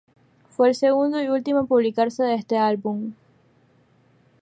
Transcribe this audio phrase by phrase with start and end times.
[0.49, 3.13] Fue el segundo y último en publicarse de este álbum.